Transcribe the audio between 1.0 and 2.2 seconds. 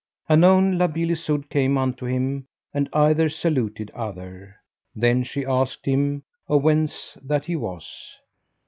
Isoud came unto